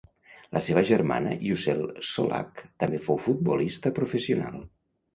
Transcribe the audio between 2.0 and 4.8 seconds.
Çolak també fou futbolista professional.